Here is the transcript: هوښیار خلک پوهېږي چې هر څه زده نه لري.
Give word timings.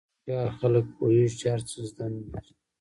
هوښیار 0.07 0.49
خلک 0.59 0.85
پوهېږي 0.97 1.35
چې 1.39 1.45
هر 1.53 1.61
څه 1.69 1.77
زده 1.89 2.05
نه 2.13 2.19
لري. 2.31 2.51